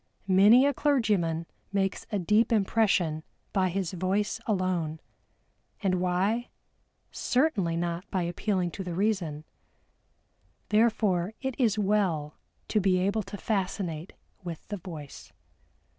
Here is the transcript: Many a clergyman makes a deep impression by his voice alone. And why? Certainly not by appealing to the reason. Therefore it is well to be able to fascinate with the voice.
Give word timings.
Many 0.27 0.65
a 0.65 0.73
clergyman 0.73 1.45
makes 1.71 2.07
a 2.11 2.17
deep 2.17 2.51
impression 2.51 3.21
by 3.53 3.69
his 3.69 3.91
voice 3.93 4.39
alone. 4.47 4.99
And 5.83 6.01
why? 6.01 6.49
Certainly 7.11 7.77
not 7.77 8.09
by 8.09 8.23
appealing 8.23 8.71
to 8.71 8.83
the 8.83 8.95
reason. 8.95 9.43
Therefore 10.69 11.35
it 11.39 11.53
is 11.59 11.77
well 11.77 12.35
to 12.69 12.79
be 12.81 12.97
able 12.97 13.21
to 13.21 13.37
fascinate 13.37 14.13
with 14.43 14.67
the 14.69 14.77
voice. 14.77 15.31